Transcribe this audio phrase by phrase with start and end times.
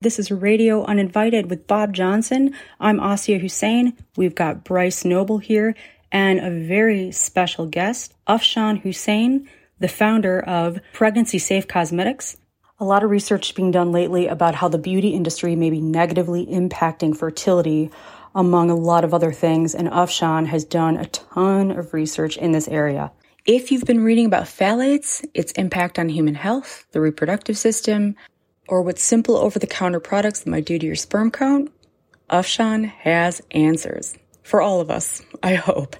[0.00, 2.54] This is Radio Uninvited with Bob Johnson.
[2.78, 3.96] I'm Asia Hussein.
[4.16, 5.74] We've got Bryce Noble here
[6.12, 9.48] and a very special guest, Afshan Hussain,
[9.80, 12.36] the founder of Pregnancy Safe Cosmetics.
[12.78, 16.46] A lot of research being done lately about how the beauty industry may be negatively
[16.46, 17.90] impacting fertility,
[18.36, 22.52] among a lot of other things, and Afshan has done a ton of research in
[22.52, 23.10] this area.
[23.46, 28.14] If you've been reading about phthalates, its impact on human health, the reproductive system,
[28.68, 31.72] or what simple over the counter products that might do to your sperm count,
[32.30, 34.16] Afshan has answers.
[34.42, 35.96] For all of us, I hope.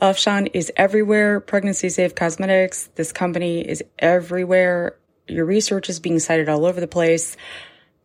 [0.00, 1.40] Afshan is everywhere.
[1.40, 2.88] Pregnancy Safe Cosmetics.
[2.94, 4.96] This company is everywhere.
[5.28, 7.36] Your research is being cited all over the place.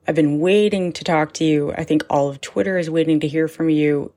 [0.08, 1.74] I've been waiting to talk to you.
[1.74, 4.14] I think all of Twitter is waiting to hear from you.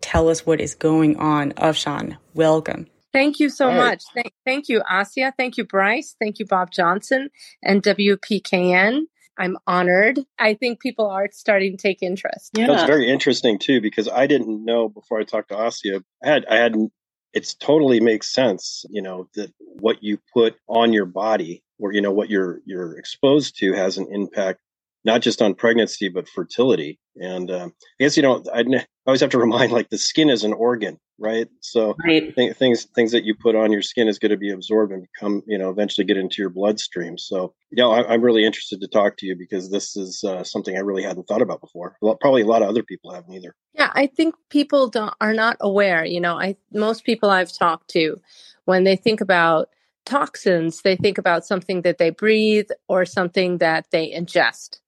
[0.00, 1.52] Tell us what is going on.
[1.52, 2.86] Afshan, welcome.
[3.14, 3.76] Thank you so right.
[3.76, 4.02] much.
[4.12, 5.32] Thank, thank you, Asia.
[5.38, 6.16] Thank you, Bryce.
[6.20, 7.30] Thank you, Bob Johnson
[7.62, 9.02] and WPKN.
[9.38, 10.20] I'm honored.
[10.38, 12.50] I think people are starting to take interest.
[12.56, 12.66] Yeah.
[12.66, 16.02] That's very interesting too, because I didn't know before I talked to Asia.
[16.22, 16.92] I had I hadn't
[17.32, 22.00] it's totally makes sense, you know, that what you put on your body or you
[22.00, 24.60] know what you're you're exposed to has an impact
[25.04, 26.98] not just on pregnancy but fertility.
[27.16, 28.64] And um, I guess you know I
[29.06, 31.48] always have to remind like the skin is an organ, right?
[31.60, 32.34] So right.
[32.34, 35.06] Th- things things that you put on your skin is going to be absorbed and
[35.12, 37.18] become you know eventually get into your bloodstream.
[37.18, 40.42] So you know I, am really interested to talk to you because this is uh,
[40.42, 41.96] something I really hadn't thought about before.
[42.00, 43.54] Well, probably a lot of other people haven't either.
[43.74, 46.04] Yeah, I think people don't, are not aware.
[46.04, 48.20] You know, I most people I've talked to
[48.64, 49.68] when they think about
[50.04, 54.80] toxins, they think about something that they breathe or something that they ingest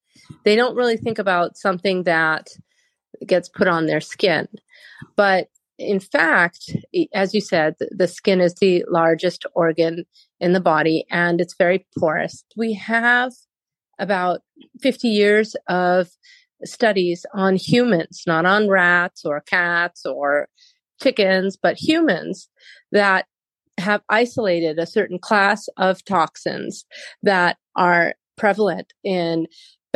[0.44, 2.48] they don't really think about something that
[3.26, 4.48] gets put on their skin.
[5.16, 6.74] But in fact,
[7.14, 10.04] as you said, the skin is the largest organ
[10.40, 12.44] in the body and it's very porous.
[12.56, 13.32] We have
[13.98, 14.40] about
[14.80, 16.08] 50 years of
[16.64, 20.48] studies on humans, not on rats or cats or
[21.02, 22.48] chickens, but humans
[22.92, 23.26] that
[23.78, 26.86] have isolated a certain class of toxins
[27.22, 29.46] that are prevalent in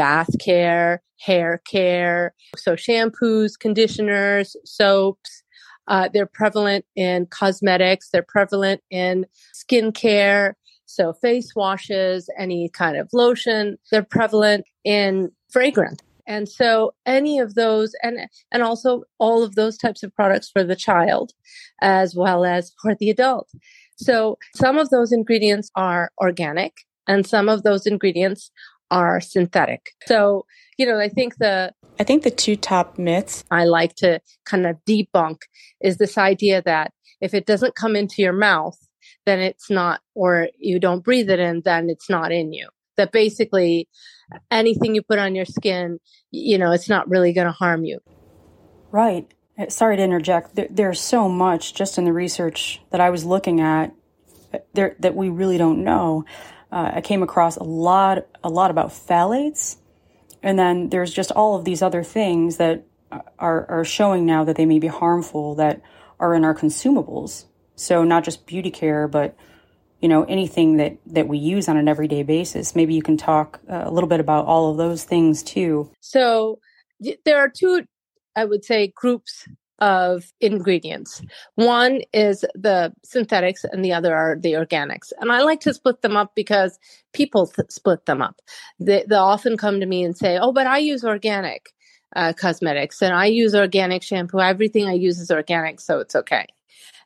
[0.01, 2.35] bath care, hair care.
[2.57, 5.43] So shampoos, conditioners, soaps.
[5.89, 8.09] Uh, they're prevalent in cosmetics.
[8.11, 10.55] They're prevalent in skincare.
[10.87, 13.77] So face washes, any kind of lotion.
[13.91, 16.01] They're prevalent in fragrance.
[16.27, 20.65] And so any of those and and also all of those types of products for
[20.65, 21.33] the child
[21.83, 23.51] as well as for the adult.
[23.97, 26.73] So some of those ingredients are organic
[27.11, 28.51] and some of those ingredients
[28.91, 29.91] are synthetic.
[30.07, 30.47] So,
[30.77, 34.67] you know, I think the I think the two top myths I like to kind
[34.67, 35.43] of debunk
[35.81, 38.79] is this idea that if it doesn't come into your mouth,
[39.27, 42.69] then it's not or you don't breathe it in, then it's not in you.
[42.97, 43.89] That basically
[44.51, 45.99] anything you put on your skin,
[46.31, 48.01] you know, it's not really going to harm you.
[48.91, 49.31] Right.
[49.59, 50.55] Uh, sorry to interject.
[50.55, 53.95] There, there's so much just in the research that I was looking at
[54.53, 56.25] uh, there that we really don't know
[56.73, 59.77] uh, I came across a lot, a lot about phthalates,
[60.43, 62.85] and then there's just all of these other things that
[63.39, 65.83] are are showing now that they may be harmful that
[66.19, 67.45] are in our consumables.
[67.75, 69.37] So not just beauty care, but
[70.01, 72.77] you know anything that that we use on an everyday basis.
[72.77, 75.91] Maybe you can talk uh, a little bit about all of those things too.
[76.01, 76.61] So
[77.25, 77.85] there are two,
[78.37, 79.49] I would say, groups
[79.81, 81.23] of ingredients.
[81.55, 85.13] One is the synthetics and the other are the organics.
[85.21, 86.79] And I like to split them up because
[87.13, 88.41] people th- split them up.
[88.79, 91.71] They, they often come to me and say, Oh, but I use organic
[92.15, 94.41] uh, cosmetics and I use organic shampoo.
[94.41, 96.47] Everything I use is organic, so it's okay.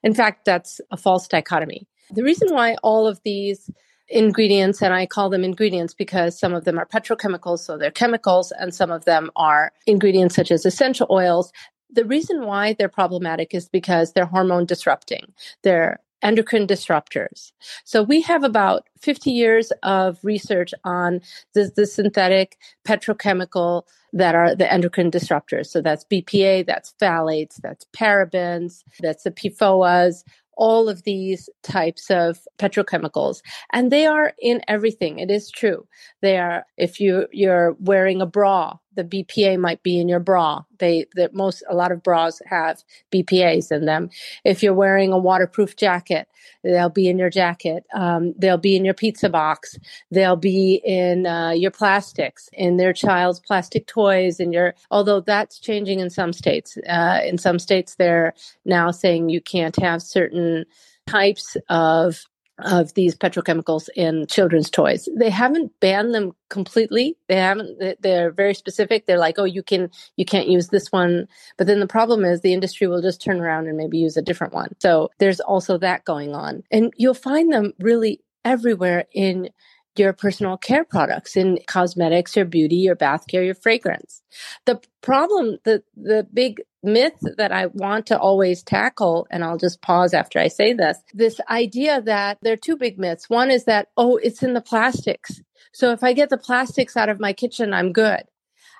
[0.02, 1.86] In fact, that's a false dichotomy.
[2.10, 3.70] The reason why all of these
[4.08, 8.52] ingredients, and I call them ingredients because some of them are petrochemicals, so they're chemicals,
[8.52, 11.52] and some of them are ingredients such as essential oils
[11.94, 15.32] the reason why they're problematic is because they're hormone disrupting.
[15.62, 17.52] They're endocrine disruptors.
[17.84, 21.20] So we have about 50 years of research on
[21.52, 22.56] the, the, synthetic
[22.88, 23.82] petrochemical
[24.14, 25.66] that are the endocrine disruptors.
[25.66, 30.24] So that's BPA, that's phthalates, that's parabens, that's the PFOAs,
[30.56, 33.42] all of these types of petrochemicals
[33.72, 35.86] and they are in everything it is true
[36.22, 40.62] they are if you you're wearing a bra the BPA might be in your bra.
[40.78, 42.82] They that most a lot of bras have
[43.12, 44.10] BPA's in them.
[44.44, 46.28] If you're wearing a waterproof jacket,
[46.62, 47.84] they'll be in your jacket.
[47.94, 49.78] Um, they'll be in your pizza box.
[50.10, 54.74] They'll be in uh, your plastics, in their child's plastic toys, and your.
[54.90, 56.76] Although that's changing in some states.
[56.88, 60.64] Uh, in some states, they're now saying you can't have certain
[61.06, 62.26] types of
[62.58, 65.08] of these petrochemicals in children's toys.
[65.16, 67.16] They haven't banned them completely.
[67.28, 69.06] They haven't they're very specific.
[69.06, 71.26] They're like, "Oh, you can you can't use this one."
[71.58, 74.22] But then the problem is the industry will just turn around and maybe use a
[74.22, 74.70] different one.
[74.78, 76.62] So there's also that going on.
[76.70, 79.50] And you'll find them really everywhere in
[79.96, 84.22] your personal care products in cosmetics, your beauty, your bath care, your fragrance.
[84.66, 89.82] The problem, the, the big myth that I want to always tackle, and I'll just
[89.82, 93.28] pause after I say this, this idea that there are two big myths.
[93.28, 95.40] One is that, oh, it's in the plastics.
[95.72, 98.22] So if I get the plastics out of my kitchen, I'm good.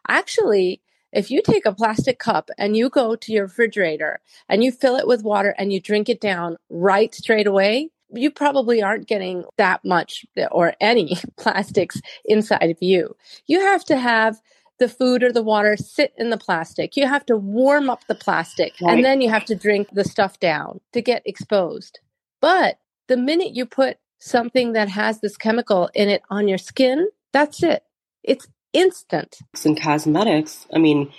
[0.09, 0.81] Actually,
[1.13, 4.97] if you take a plastic cup and you go to your refrigerator and you fill
[4.97, 9.45] it with water and you drink it down right straight away, you probably aren't getting
[9.57, 13.17] that much or any plastics inside of you.
[13.47, 14.41] You have to have
[14.79, 16.97] the food or the water sit in the plastic.
[16.97, 18.95] You have to warm up the plastic right.
[18.95, 22.01] and then you have to drink the stuff down to get exposed.
[22.41, 22.79] But
[23.09, 27.63] the minute you put something that has this chemical in it on your skin, that's
[27.63, 27.85] it.
[28.23, 29.39] It's instant.
[29.65, 31.13] In cosmetics, I mean,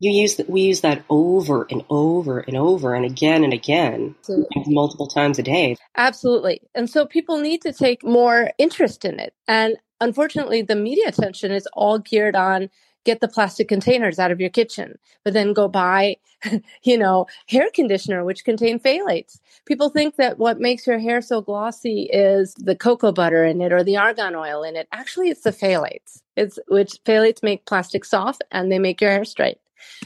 [0.00, 4.14] you use that we use that over and over and over and again and again
[4.20, 4.74] Absolutely.
[4.74, 6.60] multiple times a day Absolutely.
[6.74, 9.34] And so people need to take more interest in it.
[9.46, 12.70] And unfortunately, the media attention is all geared on
[13.04, 16.16] get the plastic containers out of your kitchen, but then go buy,
[16.82, 19.38] you know, hair conditioner, which contain phthalates.
[19.66, 23.72] People think that what makes your hair so glossy is the cocoa butter in it
[23.72, 24.88] or the argan oil in it.
[24.92, 26.22] Actually, it's the phthalates.
[26.36, 29.58] It's which phthalates make plastic soft and they make your hair straight.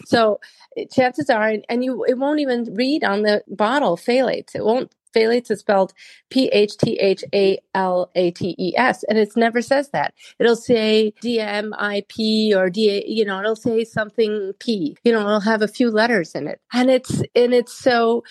[0.06, 0.40] So
[0.76, 4.54] eh, chances are, and you, it won't even read on the bottle phthalates.
[4.54, 4.92] It won't.
[5.14, 5.92] Phthalates is spelled
[6.30, 10.14] P H T H A L A T E S, and it never says that.
[10.38, 14.96] It'll say D M I P or D, you know, it'll say something P.
[15.04, 18.24] You know, it'll have a few letters in it, and it's and it's so,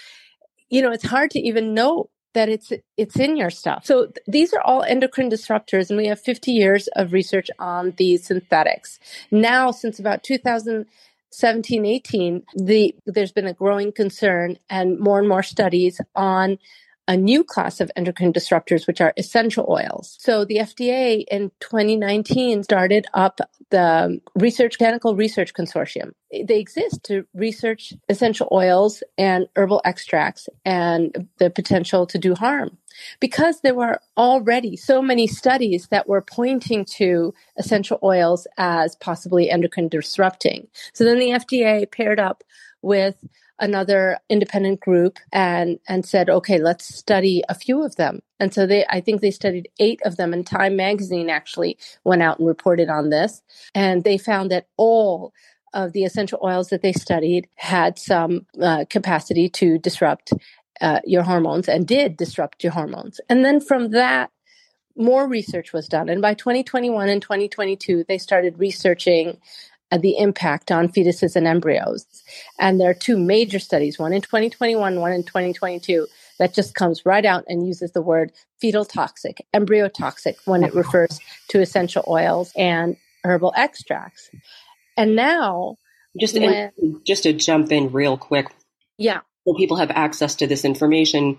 [0.69, 3.85] you know, it's hard to even know that it's it's in your stuff.
[3.85, 7.93] So th- these are all endocrine disruptors, and we have 50 years of research on
[7.97, 8.99] these synthetics.
[9.31, 10.85] Now, since about 2000
[11.31, 16.57] 17, 18, the, there's been a growing concern and more and more studies on
[17.07, 20.17] a new class of endocrine disruptors, which are essential oils.
[20.19, 23.39] So the FDA in 2019 started up
[23.69, 26.11] the Research Chemical Research Consortium.
[26.31, 32.77] They exist to research essential oils and herbal extracts and the potential to do harm.
[33.19, 39.49] Because there were already so many studies that were pointing to essential oils as possibly
[39.49, 40.67] endocrine disrupting.
[40.93, 42.43] So then the FDA paired up
[42.81, 43.15] with
[43.59, 48.21] another independent group and and said okay let's study a few of them.
[48.39, 52.21] And so they i think they studied eight of them and time magazine actually went
[52.21, 53.41] out and reported on this.
[53.73, 55.33] And they found that all
[55.73, 60.33] of the essential oils that they studied had some uh, capacity to disrupt
[60.81, 63.19] uh, your hormones and did disrupt your hormones.
[63.29, 64.31] And then from that
[64.95, 66.09] more research was done.
[66.09, 69.39] And by 2021 and 2022 they started researching
[69.91, 72.05] the impact on fetuses and embryos.
[72.59, 76.07] And there are two major studies, one in 2021, one in 2022,
[76.39, 80.73] that just comes right out and uses the word fetal toxic, embryo toxic when it
[80.73, 81.19] refers
[81.49, 84.29] to essential oils and herbal extracts.
[84.97, 85.77] And now,
[86.19, 86.71] just when,
[87.05, 88.47] just to jump in real quick,
[88.97, 91.37] yeah, so people have access to this information.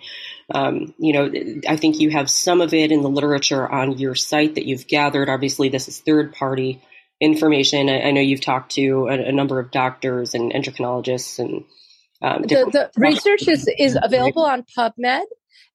[0.54, 1.30] Um, you know,
[1.68, 4.86] I think you have some of it in the literature on your site that you've
[4.86, 5.28] gathered.
[5.28, 6.80] Obviously, this is third party
[7.20, 7.88] information.
[7.88, 11.64] I, I know you've talked to a, a, number of doctors and endocrinologists and
[12.20, 15.26] um, the, the research is, is available on PubMed.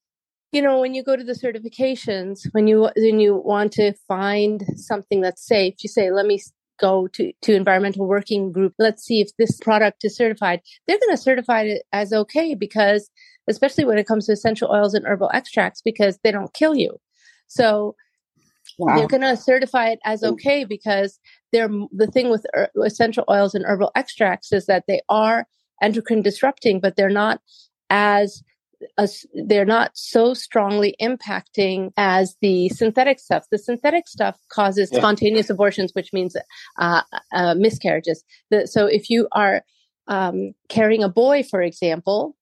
[0.51, 4.66] you know, when you go to the certifications, when you when you want to find
[4.75, 6.39] something that's safe, you say, "Let me
[6.80, 8.74] go to, to environmental working group.
[8.80, 10.62] Let's see if this product is certified.
[10.88, 13.10] They're going to certify it as okay because,
[13.48, 16.98] especially when it comes to essential oils and herbal extracts, because they don't kill you.
[17.48, 17.96] So
[18.77, 18.96] wow.
[18.96, 21.19] they're going to certify it as okay because
[21.51, 25.46] they're the thing with er, essential oils and herbal extracts is that they are
[25.81, 27.41] endocrine disrupting, but they're not
[27.89, 28.43] as
[29.34, 33.46] they're not so strongly impacting as the synthetic stuff.
[33.51, 35.00] The synthetic stuff causes yeah.
[35.00, 36.36] spontaneous abortions, which means
[36.77, 37.01] uh,
[37.34, 38.24] uh, miscarriages.
[38.51, 39.63] The, so if you are
[40.07, 42.37] um, carrying a boy, for example,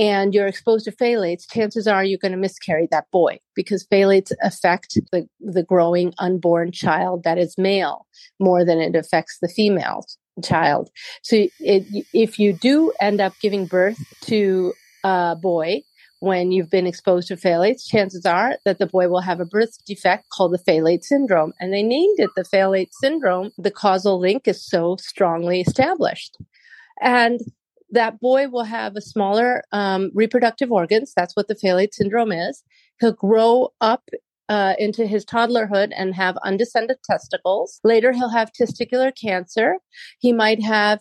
[0.00, 4.32] and you're exposed to phthalates, chances are you're going to miscarry that boy because phthalates
[4.42, 8.06] affect the, the growing unborn child that is male
[8.38, 10.06] more than it affects the female
[10.42, 10.88] child.
[11.22, 14.72] So it, if you do end up giving birth to
[15.04, 15.82] a boy
[16.20, 19.84] when you've been exposed to phthalates, chances are that the boy will have a birth
[19.84, 21.52] defect called the phthalate syndrome.
[21.60, 23.50] And they named it the phthalate syndrome.
[23.58, 26.38] The causal link is so strongly established.
[27.02, 27.40] And
[27.92, 31.12] that boy will have a smaller um, reproductive organs.
[31.14, 32.62] That's what the phthalate syndrome is.
[33.00, 34.08] He'll grow up
[34.48, 37.80] uh, into his toddlerhood and have undescended testicles.
[37.84, 39.76] Later, he'll have testicular cancer.
[40.18, 41.00] He might have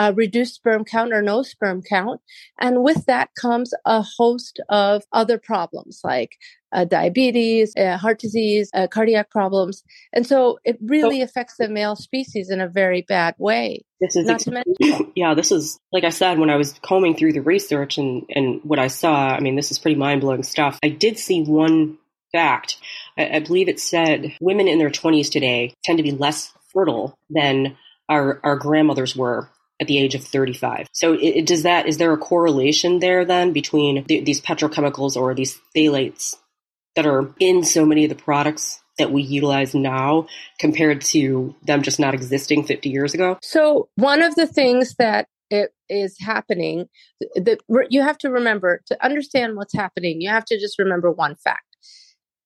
[0.00, 2.22] uh, reduced sperm count or no sperm count.
[2.58, 6.38] And with that comes a host of other problems like
[6.72, 9.82] uh, diabetes, uh, heart disease, uh, cardiac problems.
[10.14, 13.84] And so it really so, affects the male species in a very bad way.
[14.00, 17.14] This is Not ex- mention- yeah, this is like I said when I was combing
[17.14, 19.28] through the research and, and what I saw.
[19.28, 20.78] I mean, this is pretty mind blowing stuff.
[20.82, 21.98] I did see one
[22.32, 22.78] fact.
[23.18, 27.18] I, I believe it said women in their 20s today tend to be less fertile
[27.28, 27.76] than
[28.08, 30.88] our, our grandmothers were at the age of 35.
[30.92, 35.34] So it, does that, is there a correlation there then between the, these petrochemicals or
[35.34, 36.36] these phthalates
[36.96, 40.26] that are in so many of the products that we utilize now
[40.58, 43.38] compared to them just not existing 50 years ago?
[43.42, 46.86] So one of the things that it is happening
[47.34, 47.58] that
[47.88, 51.69] you have to remember to understand what's happening, you have to just remember one fact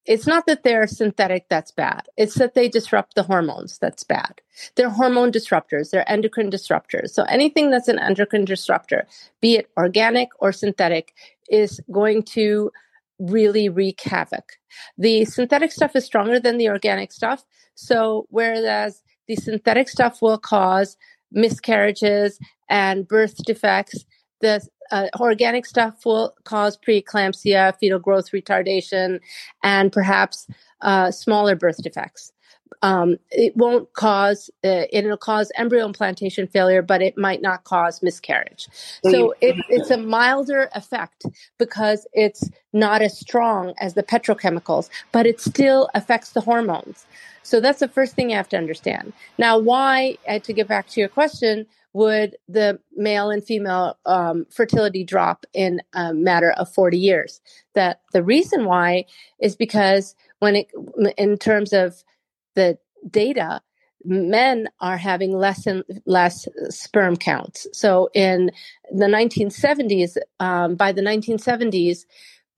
[0.07, 2.07] it's not that they're synthetic that's bad.
[2.17, 4.41] It's that they disrupt the hormones that's bad.
[4.77, 7.11] They're hormone disruptors, they're endocrine disruptors.
[7.11, 9.07] So anything that's an endocrine disruptor,
[9.41, 11.15] be it organic or synthetic,
[11.49, 12.71] is going to
[13.19, 14.53] really wreak havoc.
[14.99, 17.45] The synthetic stuff is stronger than the organic stuff.
[17.75, 20.97] So whereas the synthetic stuff will cause
[21.33, 24.05] miscarriages and birth defects,
[24.41, 29.21] the uh, organic stuff will cause preeclampsia, fetal growth retardation,
[29.63, 30.47] and perhaps
[30.81, 32.33] uh, smaller birth defects.
[32.83, 38.03] Um, it won't cause uh, it'll cause embryo implantation failure, but it might not cause
[38.03, 38.69] miscarriage.
[39.03, 41.25] So it, it's a milder effect
[41.59, 47.07] because it's not as strong as the petrochemicals, but it still affects the hormones.
[47.43, 49.13] So that's the first thing you have to understand.
[49.39, 50.19] Now, why?
[50.27, 55.47] Uh, to get back to your question, would the male and female um, fertility drop
[55.55, 57.41] in a matter of 40 years.
[57.75, 59.07] That the reason why
[59.41, 60.67] is because when it,
[61.17, 62.05] in terms of
[62.57, 63.63] the data,
[64.05, 67.67] men are having less and less sperm counts.
[67.73, 68.51] So in
[68.93, 72.05] the 1970s, um, by the 1970s,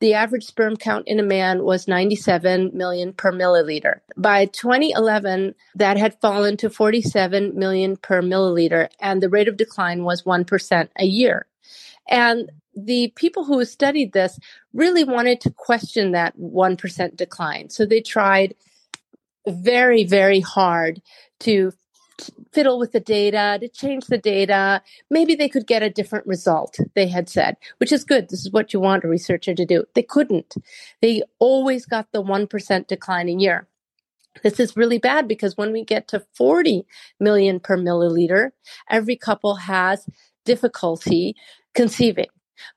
[0.00, 4.00] the average sperm count in a man was 97 million per milliliter.
[4.16, 10.04] By 2011, that had fallen to 47 million per milliliter, and the rate of decline
[10.04, 11.46] was 1% a year.
[12.08, 14.38] And the people who studied this
[14.74, 17.70] really wanted to question that 1% decline.
[17.70, 18.54] So they tried
[19.48, 21.00] very, very hard
[21.40, 21.72] to
[22.52, 24.82] fiddle with the data, to change the data.
[25.10, 28.28] Maybe they could get a different result, they had said, which is good.
[28.28, 29.84] This is what you want a researcher to do.
[29.94, 30.54] They couldn't.
[31.02, 33.68] They always got the 1% decline a year.
[34.42, 36.86] This is really bad because when we get to 40
[37.18, 38.50] million per milliliter,
[38.90, 40.06] every couple has
[40.44, 41.34] difficulty
[41.74, 42.26] conceiving.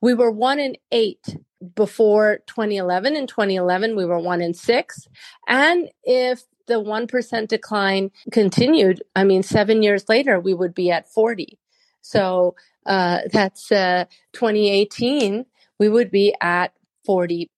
[0.02, 1.38] We were one in eight
[1.76, 3.16] before 2011.
[3.16, 5.08] In 2011, we were one in six.
[5.48, 11.12] And if the 1% decline continued, I mean, seven years later, we would be at
[11.12, 11.60] 40.
[12.02, 15.46] So uh, that's uh, 2018,
[15.80, 16.74] we would be at
[17.06, 17.50] 40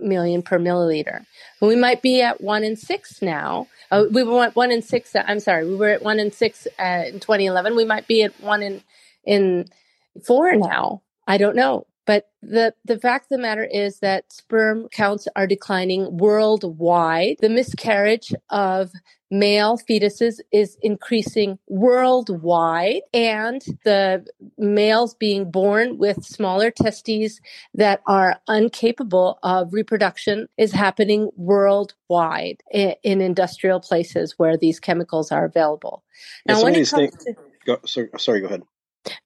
[0.00, 1.24] million per milliliter.
[1.60, 3.68] We might be at one in six now.
[3.90, 5.14] Uh, we were at one in six.
[5.14, 7.76] I'm sorry, we were at one in six uh, in 2011.
[7.76, 8.82] We might be at one in
[9.24, 9.66] in
[10.24, 11.02] four now.
[11.26, 11.86] I don't know.
[12.06, 17.36] But the, the fact of the matter is that sperm counts are declining worldwide.
[17.40, 18.92] The miscarriage of
[19.28, 24.24] male fetuses is increasing worldwide and the
[24.56, 27.40] males being born with smaller testes
[27.74, 35.32] that are incapable of reproduction is happening worldwide in, in industrial places where these chemicals
[35.32, 36.04] are available.
[36.46, 37.34] Now, when it comes to,
[37.66, 38.62] go, sorry, go ahead.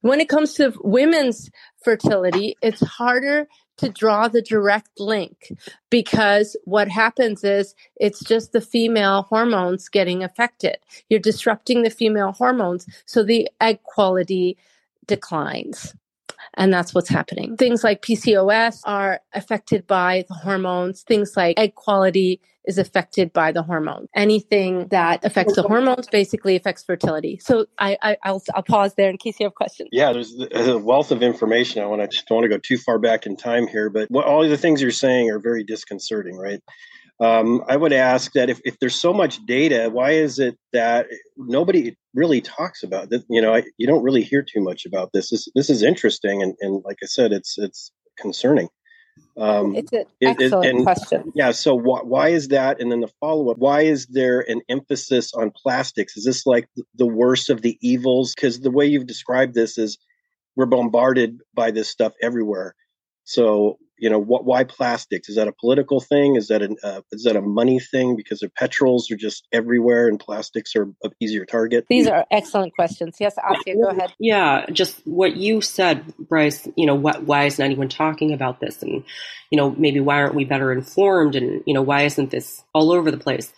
[0.01, 1.49] When it comes to women's
[1.83, 3.47] fertility, it's harder
[3.77, 5.51] to draw the direct link
[5.89, 10.77] because what happens is it's just the female hormones getting affected.
[11.09, 14.57] You're disrupting the female hormones, so the egg quality
[15.07, 15.95] declines.
[16.55, 17.55] And that's what's happening.
[17.57, 21.03] Things like PCOS are affected by the hormones.
[21.03, 24.07] Things like egg quality is affected by the hormone.
[24.15, 27.39] Anything that affects the hormones basically affects fertility.
[27.41, 29.89] So I, will I'll pause there in case you have questions.
[29.91, 31.81] Yeah, there's a wealth of information.
[31.81, 34.11] I want to just don't want to go too far back in time here, but
[34.11, 36.61] what, all the things you're saying are very disconcerting, right?
[37.21, 41.05] Um, I would ask that if, if there's so much data, why is it that
[41.37, 43.23] nobody really talks about this?
[43.29, 45.29] You know, I, you don't really hear too much about this.
[45.29, 48.69] This, this is interesting, and, and like I said, it's it's concerning.
[49.37, 51.31] Um, it's an excellent it, and, question.
[51.35, 51.51] Yeah.
[51.51, 52.81] So wh- why is that?
[52.81, 56.17] And then the follow up: Why is there an emphasis on plastics?
[56.17, 58.33] Is this like the worst of the evils?
[58.33, 59.99] Because the way you've described this is
[60.55, 62.73] we're bombarded by this stuff everywhere.
[63.25, 65.29] So you know what why plastics?
[65.29, 66.35] Is that a political thing?
[66.35, 68.15] Is that an uh, is that a money thing?
[68.15, 71.85] Because the petrols are just everywhere and plastics are an easier target?
[71.87, 73.17] These are excellent questions.
[73.19, 74.11] Yes Asya, go ahead.
[74.19, 78.81] Yeah just what you said bryce you know what why isn't anyone talking about this?
[78.81, 79.03] And
[79.51, 81.35] you know maybe why aren't we better informed?
[81.35, 83.53] And you know why isn't this all over the place?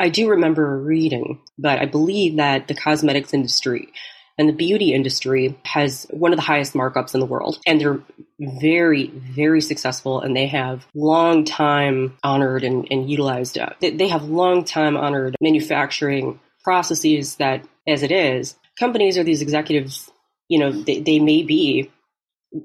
[0.00, 3.92] I do remember reading, but I believe that the cosmetics industry
[4.38, 7.58] and the beauty industry has one of the highest markups in the world.
[7.66, 8.00] And they're
[8.40, 14.08] very, very successful and they have long time honored and, and utilized, uh, they, they
[14.08, 20.10] have long time honored manufacturing processes that, as it is, companies or these executives,
[20.48, 21.90] you know, they, they may be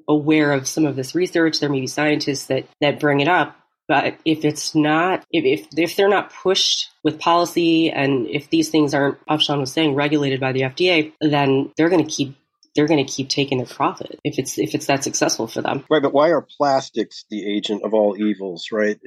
[0.07, 1.59] aware of some of this research.
[1.59, 3.55] There may be scientists that, that bring it up,
[3.87, 8.69] but if it's not, if, if, if they're not pushed with policy and if these
[8.69, 12.35] things aren't, Afshan was saying, regulated by the FDA, then they're going to keep
[12.77, 15.83] they're going to keep taking their profit if it's if it's that successful for them.
[15.89, 18.67] Right, but why are plastics the agent of all evils?
[18.71, 18.99] Right?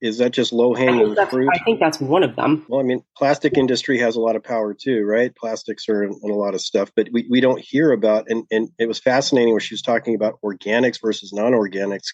[0.00, 1.50] Is that just low hanging fruit?
[1.52, 2.64] I think that's one of them.
[2.68, 5.34] Well, I mean, plastic industry has a lot of power too, right?
[5.34, 8.30] Plastics are in, in a lot of stuff, but we, we don't hear about.
[8.30, 12.12] And and it was fascinating when she was talking about organics versus non organics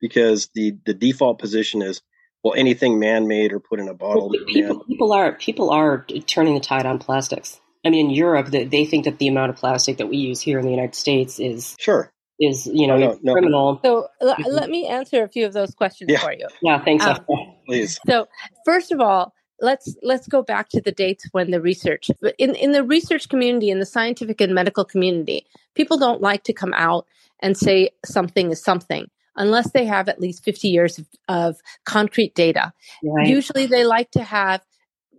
[0.00, 2.02] because the the default position is
[2.42, 4.30] well anything man-made or put in a bottle.
[4.30, 7.60] Well, people, people are people are turning the tide on plastics.
[7.84, 10.40] I mean, in Europe, they, they think that the amount of plastic that we use
[10.40, 13.80] here in the United States is sure is you know oh, no, criminal.
[13.84, 14.08] No.
[14.20, 16.18] So l- let me answer a few of those questions yeah.
[16.18, 16.48] for you.
[16.62, 17.04] Yeah, thanks.
[17.04, 17.24] Um,
[17.66, 17.98] please.
[18.06, 18.28] So
[18.64, 22.72] first of all, let's let's go back to the dates when the research in in
[22.72, 27.06] the research community in the scientific and medical community, people don't like to come out
[27.40, 29.08] and say something is something
[29.38, 32.72] unless they have at least 50 years of, of concrete data.
[33.02, 33.26] Right.
[33.26, 34.62] Usually they like to have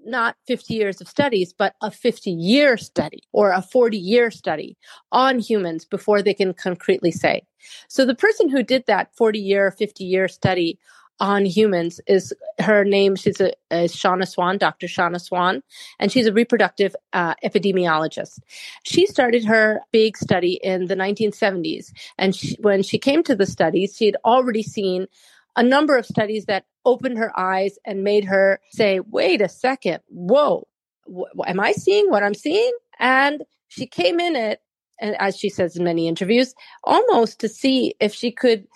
[0.05, 4.77] not 50 years of studies, but a 50 year study or a 40 year study
[5.11, 7.43] on humans before they can concretely say.
[7.87, 10.79] So the person who did that 40 year, 50 year study
[11.19, 13.15] on humans is her name.
[13.15, 14.87] She's a, a Shanna Swan, Dr.
[14.87, 15.63] Shanna Swan,
[15.99, 18.39] and she's a reproductive uh, epidemiologist.
[18.83, 23.47] She started her big study in the 1970s, and she, when she came to the
[23.47, 25.07] studies, she had already seen
[25.55, 29.99] a number of studies that opened her eyes and made her say, "Wait a second,
[30.09, 30.67] whoa,
[31.07, 34.61] w- am I seeing what I'm seeing?" And she came in it,
[35.01, 38.67] and as she says in many interviews, almost to see if she could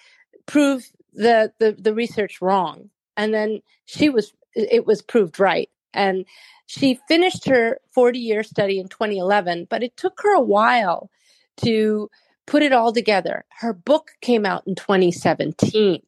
[0.47, 2.89] prove the the the research wrong.
[3.17, 5.69] And then she was it was proved right.
[5.93, 6.25] And
[6.65, 11.09] she finished her 40 year study in 2011 but it took her a while
[11.57, 12.09] to
[12.45, 13.45] put it all together.
[13.49, 16.01] Her book came out in 2017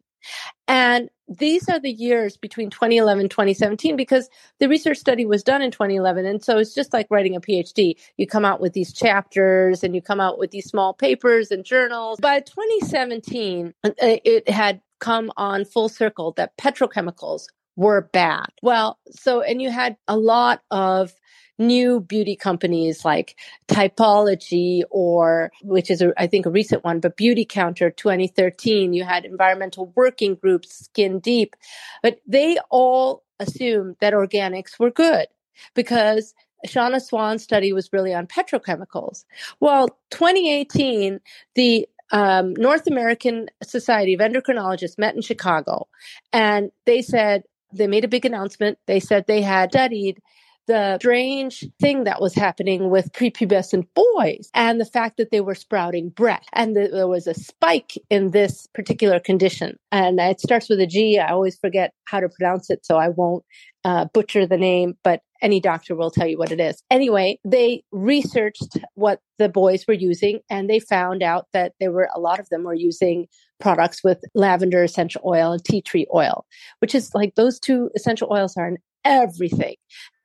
[0.68, 5.62] and these are the years between 2011 and 2017 because the research study was done
[5.62, 8.94] in 2011 and so it's just like writing a phd you come out with these
[8.94, 12.20] chapters and you come out with these small papers and journals.
[12.20, 18.48] By 2017 uh, it had come on full circle that petrochemicals were bad.
[18.64, 21.14] Well, so, and you had a lot of
[21.60, 23.36] new beauty companies like
[23.68, 28.94] Typology or, which is, a, I think, a recent one, but Beautycounter 2013.
[28.94, 31.56] You had environmental working groups, Skin Deep,
[32.02, 35.28] but they all assumed that organics were good
[35.76, 36.34] because
[36.66, 39.26] Shanna Swan's study was really on petrochemicals.
[39.60, 41.20] Well, 2018,
[41.54, 45.88] the um, North American Society of Endocrinologists met in Chicago,
[46.32, 48.78] and they said they made a big announcement.
[48.88, 50.22] They said they had studied
[50.66, 55.54] the strange thing that was happening with prepubescent boys and the fact that they were
[55.54, 59.78] sprouting breast and that there was a spike in this particular condition.
[59.92, 61.20] And it starts with a G.
[61.20, 63.44] I always forget how to pronounce it, so I won't
[63.84, 66.82] uh, butcher the name, but any doctor will tell you what it is.
[66.90, 72.10] Anyway, they researched what the boys were using and they found out that there were
[72.16, 73.28] a lot of them were using
[73.60, 76.46] products with lavender essential oil and tea tree oil,
[76.80, 79.76] which is like those two essential oils are in everything.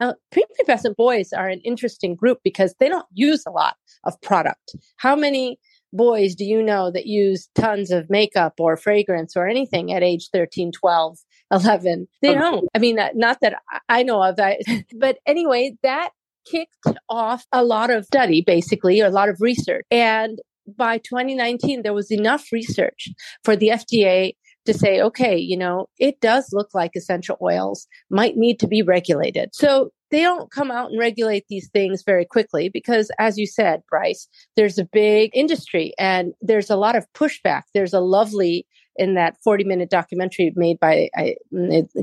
[0.01, 4.75] Now, prepubescent boys are an interesting group because they don't use a lot of product.
[4.97, 5.59] How many
[5.93, 10.29] boys do you know that use tons of makeup or fragrance or anything at age
[10.33, 11.19] 13, 12?
[11.51, 12.07] 11.
[12.23, 12.69] They don't.
[12.75, 14.59] I mean, not that I know of that.
[14.99, 16.11] But anyway, that
[16.51, 19.85] kicked off a lot of study, basically, or a lot of research.
[19.91, 20.39] And
[20.77, 23.09] by 2019, there was enough research
[23.45, 24.35] for the FDA
[24.67, 28.83] to say, okay, you know, it does look like essential oils might need to be
[28.83, 29.51] regulated.
[29.55, 33.83] So they don't come out and regulate these things very quickly because, as you said,
[33.89, 37.63] Bryce, there's a big industry and there's a lot of pushback.
[37.75, 41.37] There's a lovely in that 40 minute documentary made by a,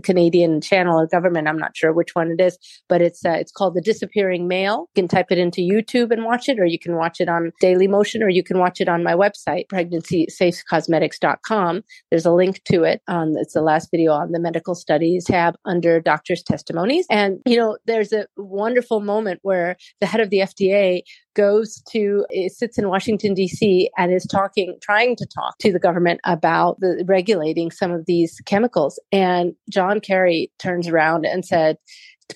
[0.03, 1.47] Canadian channel or government.
[1.47, 4.87] I'm not sure which one it is, but it's uh, it's called The Disappearing Male.
[4.95, 7.51] You can type it into YouTube and watch it, or you can watch it on
[7.61, 11.83] Dailymotion, or you can watch it on my website, pregnancy.safecosmetics.com.
[12.09, 13.01] There's a link to it.
[13.07, 17.05] It's the last video on the medical studies tab under doctors' testimonies.
[17.09, 21.01] And you know, there's a wonderful moment where the head of the FDA
[21.37, 23.89] goes to sits in Washington D.C.
[23.97, 28.41] and is talking, trying to talk to the government about the regulating some of these
[28.45, 28.99] chemicals.
[29.11, 31.77] And John Kerry turns around and said,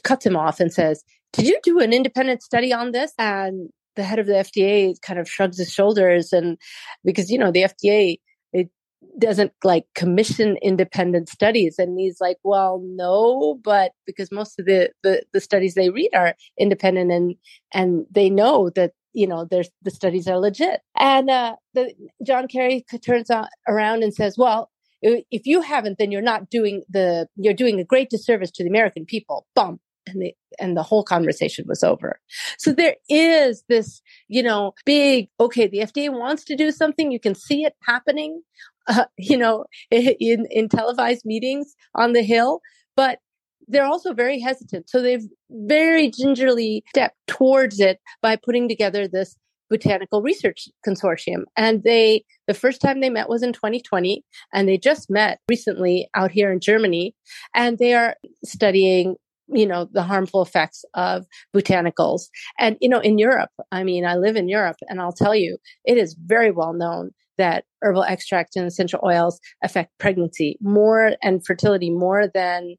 [0.04, 4.04] cuts him off and says, "Did you do an independent study on this?" And the
[4.04, 6.58] head of the FDA kind of shrugs his shoulders and
[7.04, 8.18] because you know the FDA
[9.20, 14.90] doesn't like commission independent studies and he's like well no but because most of the,
[15.04, 17.36] the the studies they read are independent and
[17.74, 20.82] and they know that you know there's the studies are legit.
[20.96, 21.94] And uh the
[22.26, 24.70] john kerry turns on, around and says well
[25.02, 28.70] if you haven't then you're not doing the you're doing a great disservice to the
[28.70, 29.46] american people.
[29.56, 29.82] Bump.
[30.08, 32.20] And the and the whole conversation was over.
[32.58, 37.12] So there is this you know big okay the fda wants to do something.
[37.12, 38.42] You can see it happening
[38.88, 42.62] uh, you know in in televised meetings on the hill
[42.96, 43.20] but
[43.68, 44.90] they're also very hesitant.
[44.90, 49.36] So they've very gingerly stepped towards it by putting together this
[49.70, 51.44] botanical research consortium.
[51.56, 56.10] And they, the first time they met was in 2020, and they just met recently
[56.14, 57.16] out here in Germany,
[57.56, 59.16] and they are studying
[59.54, 64.16] you know the harmful effects of botanicals and you know in europe i mean i
[64.16, 67.12] live in europe and i'll tell you it is very well known
[67.42, 72.76] that herbal extracts and essential oils affect pregnancy more and fertility more than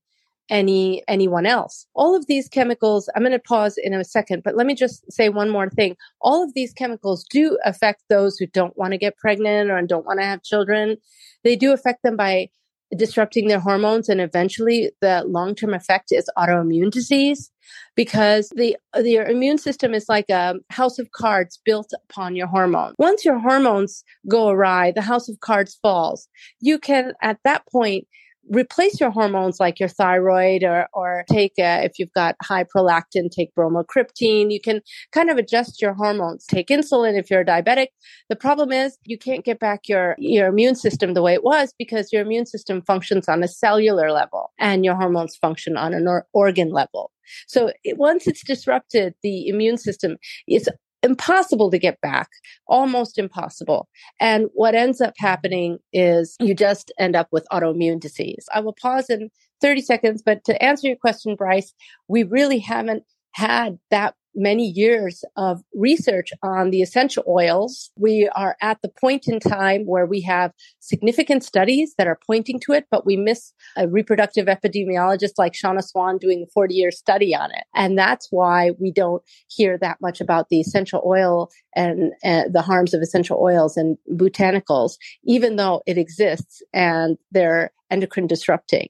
[0.49, 1.87] any anyone else.
[1.95, 5.11] All of these chemicals, I'm going to pause in a second, but let me just
[5.11, 5.97] say one more thing.
[6.21, 10.07] All of these chemicals do affect those who don't want to get pregnant or don't
[10.07, 10.97] want to have children.
[11.43, 12.49] They do affect them by
[12.97, 17.51] disrupting their hormones and eventually the long-term effect is autoimmune disease
[17.97, 22.95] because the your immune system is like a house of cards built upon your hormone.
[22.99, 26.29] Once your hormones go awry, the house of cards falls.
[26.61, 28.07] You can at that point
[28.51, 33.31] replace your hormones like your thyroid or, or take, a, if you've got high prolactin,
[33.31, 34.53] take bromocriptine.
[34.53, 34.81] You can
[35.13, 36.45] kind of adjust your hormones.
[36.47, 37.89] Take insulin if you're diabetic.
[38.29, 41.73] The problem is you can't get back your, your immune system the way it was
[41.79, 46.09] because your immune system functions on a cellular level and your hormones function on an
[46.09, 47.11] or- organ level.
[47.47, 50.69] So it, once it's disrupted, the immune system, it's
[51.03, 52.29] impossible to get back,
[52.67, 53.89] almost impossible.
[54.21, 58.47] And what ends up happening is you just end up with autoimmune disease.
[58.55, 61.73] I will pause in 30 seconds, but to answer your question, Bryce,
[62.09, 67.91] we really haven't had that many years of research on the essential oils.
[67.97, 72.61] We are at the point in time where we have significant studies that are pointing
[72.61, 76.91] to it, but we miss a reproductive epidemiologist like Shanna Swan doing a 40 year
[76.91, 77.65] study on it.
[77.75, 82.63] And that's why we don't hear that much about the essential oil and uh, the
[82.63, 84.93] harms of essential oils and botanicals,
[85.25, 88.89] even though it exists and they're endocrine disrupting.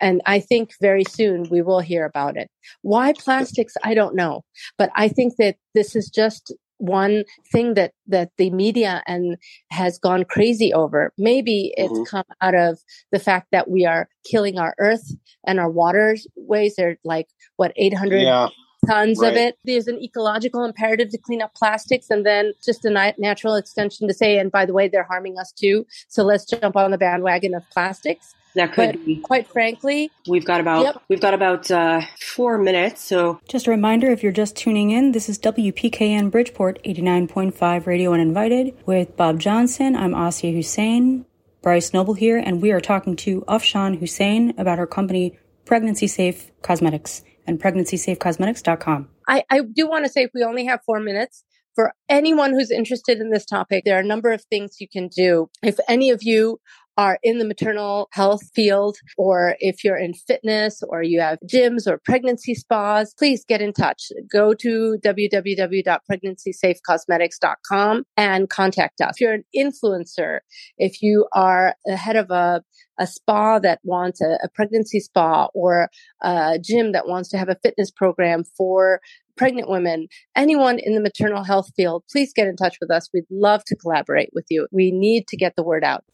[0.00, 2.50] And I think very soon we will hear about it.
[2.82, 3.74] Why plastics?
[3.82, 4.44] I don't know.
[4.78, 9.36] But I think that this is just one thing that that the media and
[9.70, 12.02] has gone crazy over maybe it's mm-hmm.
[12.02, 12.80] come out of
[13.12, 15.14] the fact that we are killing our earth
[15.46, 18.48] and our waterways they're like what 800 yeah
[18.86, 19.32] tons right.
[19.32, 19.58] of it.
[19.64, 24.14] There's an ecological imperative to clean up plastics, and then just a natural extension to
[24.14, 25.86] say, and by the way, they're harming us too.
[26.08, 28.34] So let's jump on the bandwagon of plastics.
[28.54, 29.16] That could but be.
[29.16, 31.02] Quite frankly, we've got about yep.
[31.08, 33.02] we've got about uh, four minutes.
[33.02, 38.12] So just a reminder, if you're just tuning in, this is WPKN Bridgeport 89.5 Radio
[38.12, 39.96] Uninvited with Bob Johnson.
[39.96, 41.26] I'm Asia Hussein.
[41.62, 46.52] Bryce Noble here, and we are talking to Afshan Hussain about her company Pregnancy Safe
[46.60, 49.08] Cosmetics and pregnancysafecosmetics.com.
[49.26, 51.42] I, I do want to say if we only have four minutes,
[51.74, 55.08] for anyone who's interested in this topic, there are a number of things you can
[55.08, 55.50] do.
[55.62, 56.60] If any of you
[56.96, 61.86] are in the maternal health field, or if you're in fitness or you have gyms
[61.86, 64.10] or pregnancy spas, please get in touch.
[64.30, 69.16] Go to www.pregnancysafecosmetics.com and contact us.
[69.16, 70.38] If you're an influencer,
[70.78, 72.62] if you are the head of a
[72.98, 75.88] a spa that wants a, a pregnancy spa or
[76.22, 79.00] a gym that wants to have a fitness program for
[79.36, 83.08] pregnant women, anyone in the maternal health field, please get in touch with us.
[83.12, 84.68] We'd love to collaborate with you.
[84.70, 86.04] We need to get the word out.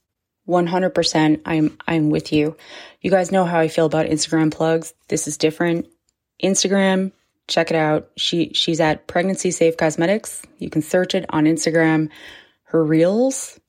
[0.50, 2.56] 100% I'm I'm with you.
[3.00, 4.92] You guys know how I feel about Instagram plugs.
[5.08, 5.86] This is different.
[6.42, 7.12] Instagram,
[7.48, 8.10] check it out.
[8.16, 10.42] She she's at Pregnancy Safe Cosmetics.
[10.58, 12.08] You can search it on Instagram.
[12.64, 13.60] Her reels,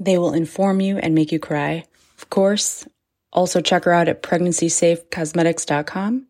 [0.00, 1.84] they will inform you and make you cry.
[2.16, 2.88] Of course,
[3.32, 6.26] also check her out at pregnancysafecosmetics.com.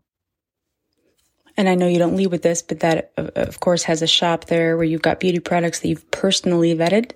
[1.56, 4.46] And I know you don't lead with this, but that of course has a shop
[4.46, 7.12] there where you've got beauty products that you've personally vetted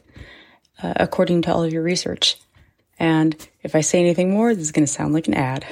[0.82, 2.36] uh, according to all of your research.
[3.02, 5.66] And if I say anything more, this is going to sound like an ad.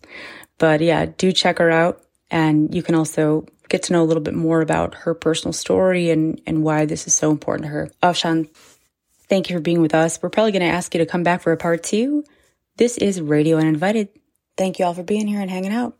[0.58, 2.00] but yeah, do check her out.
[2.30, 6.10] And you can also get to know a little bit more about her personal story
[6.10, 7.90] and, and why this is so important to her.
[8.04, 8.48] Afshan,
[9.28, 10.22] thank you for being with us.
[10.22, 12.22] We're probably going to ask you to come back for a part two.
[12.76, 14.08] This is Radio Uninvited.
[14.56, 15.96] Thank you all for being here and hanging out.